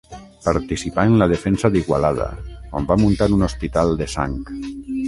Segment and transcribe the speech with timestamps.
[0.45, 2.27] Participà en la defensa d'Igualada,
[2.81, 4.39] on va muntar un hospital de sang.